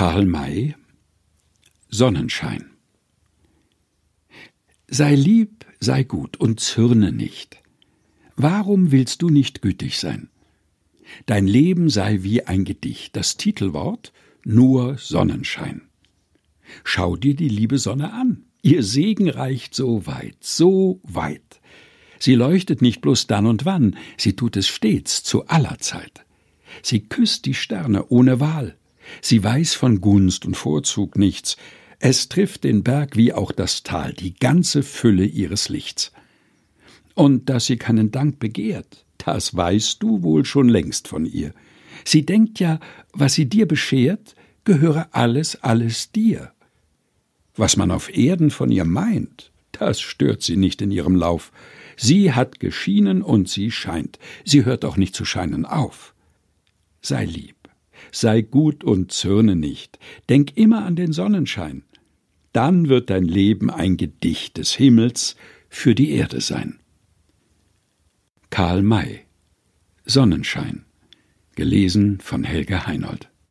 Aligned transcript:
Karl 0.00 0.24
May 0.24 0.74
Sonnenschein 1.90 2.70
Sei 4.88 5.14
lieb, 5.14 5.66
sei 5.78 6.04
gut 6.04 6.38
und 6.38 6.58
zürne 6.58 7.12
nicht. 7.12 7.60
Warum 8.34 8.92
willst 8.92 9.20
du 9.20 9.28
nicht 9.28 9.60
gütig 9.60 9.98
sein? 9.98 10.30
Dein 11.26 11.46
Leben 11.46 11.90
sei 11.90 12.22
wie 12.22 12.46
ein 12.46 12.64
Gedicht, 12.64 13.14
das 13.14 13.36
Titelwort 13.36 14.14
nur 14.42 14.96
Sonnenschein. 14.96 15.82
Schau 16.82 17.14
dir 17.16 17.36
die 17.36 17.50
liebe 17.50 17.76
Sonne 17.76 18.14
an. 18.14 18.44
Ihr 18.62 18.82
Segen 18.82 19.28
reicht 19.28 19.74
so 19.74 20.06
weit, 20.06 20.38
so 20.40 21.02
weit. 21.02 21.60
Sie 22.18 22.36
leuchtet 22.36 22.80
nicht 22.80 23.02
bloß 23.02 23.26
dann 23.26 23.44
und 23.44 23.66
wann, 23.66 23.98
sie 24.16 24.32
tut 24.32 24.56
es 24.56 24.66
stets, 24.66 25.24
zu 25.24 25.46
aller 25.48 25.76
Zeit. 25.78 26.24
Sie 26.82 27.06
küsst 27.06 27.44
die 27.44 27.52
Sterne 27.52 28.06
ohne 28.06 28.40
Wahl. 28.40 28.78
Sie 29.22 29.42
weiß 29.42 29.74
von 29.74 30.00
Gunst 30.00 30.46
und 30.46 30.56
Vorzug 30.56 31.16
nichts. 31.16 31.56
Es 31.98 32.28
trifft 32.28 32.64
den 32.64 32.82
Berg 32.82 33.16
wie 33.16 33.32
auch 33.32 33.52
das 33.52 33.82
Tal, 33.82 34.12
die 34.12 34.34
ganze 34.34 34.82
Fülle 34.82 35.24
ihres 35.24 35.68
Lichts. 35.68 36.12
Und 37.14 37.50
dass 37.50 37.66
sie 37.66 37.76
keinen 37.76 38.10
Dank 38.10 38.38
begehrt, 38.38 39.04
das 39.18 39.54
weißt 39.54 40.02
du 40.02 40.22
wohl 40.22 40.44
schon 40.44 40.68
längst 40.68 41.08
von 41.08 41.26
ihr. 41.26 41.52
Sie 42.04 42.24
denkt 42.24 42.60
ja, 42.60 42.80
was 43.12 43.34
sie 43.34 43.46
dir 43.46 43.68
beschert, 43.68 44.34
gehöre 44.64 45.08
alles, 45.12 45.62
alles 45.62 46.12
dir. 46.12 46.52
Was 47.54 47.76
man 47.76 47.90
auf 47.90 48.16
Erden 48.16 48.50
von 48.50 48.70
ihr 48.70 48.84
meint, 48.84 49.50
das 49.72 50.00
stört 50.00 50.42
sie 50.42 50.56
nicht 50.56 50.80
in 50.80 50.90
ihrem 50.90 51.16
Lauf. 51.16 51.52
Sie 51.96 52.32
hat 52.32 52.60
geschienen 52.60 53.20
und 53.20 53.48
sie 53.48 53.70
scheint. 53.70 54.18
Sie 54.44 54.64
hört 54.64 54.84
auch 54.84 54.96
nicht 54.96 55.14
zu 55.14 55.24
scheinen 55.24 55.66
auf. 55.66 56.14
Sei 57.02 57.24
lieb, 57.24 57.56
sei 58.12 58.42
gut 58.42 58.84
und 58.84 59.12
zürne 59.12 59.56
nicht. 59.56 59.98
Denk 60.28 60.56
immer 60.56 60.84
an 60.84 60.96
den 60.96 61.12
Sonnenschein. 61.12 61.84
Dann 62.52 62.88
wird 62.88 63.10
dein 63.10 63.24
Leben 63.24 63.70
ein 63.70 63.96
Gedicht 63.96 64.58
des 64.58 64.74
Himmels 64.74 65.36
für 65.68 65.94
die 65.94 66.10
Erde 66.10 66.40
sein. 66.40 66.80
Karl 68.50 68.82
May 68.82 69.20
Sonnenschein 70.04 70.84
gelesen 71.54 72.18
von 72.20 72.42
Helga 72.42 72.86
Heinold 72.86 73.30